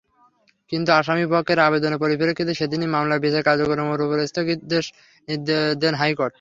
কিন্তু 0.71 0.89
আসামিপক্ষের 0.99 1.59
আবেদনের 1.67 2.01
পরিপ্রেক্ষিতে 2.03 2.53
সেদিনই 2.59 2.89
মামলার 2.95 3.23
বিচার 3.25 3.47
কার্যক্রমের 3.47 4.03
ওপর 4.05 4.17
স্থগিতাদেশ 4.31 4.85
দেন 5.81 5.93
হাইকোর্ট। 6.01 6.29